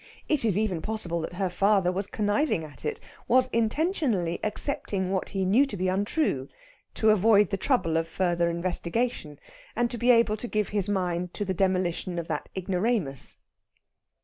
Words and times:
It 0.27 0.43
is 0.43 0.57
even 0.57 0.81
possible 0.81 1.21
that 1.21 1.33
her 1.33 1.47
father 1.51 1.91
was 1.91 2.07
conniving 2.07 2.63
at 2.65 2.85
it, 2.85 2.99
was 3.27 3.49
intentionally 3.49 4.39
accepting 4.43 5.11
what 5.11 5.29
he 5.29 5.45
knew 5.45 5.63
to 5.67 5.77
be 5.77 5.89
untrue, 5.89 6.49
to 6.95 7.11
avoid 7.11 7.51
the 7.51 7.57
trouble 7.57 7.97
of 7.97 8.07
further 8.07 8.49
investigation, 8.49 9.37
and 9.75 9.91
to 9.91 9.99
be 9.99 10.09
able 10.09 10.37
to 10.37 10.47
give 10.47 10.69
his 10.69 10.89
mind 10.89 11.35
to 11.35 11.45
the 11.45 11.53
demolition 11.53 12.17
of 12.17 12.27
that 12.29 12.49
ignoramus. 12.57 13.37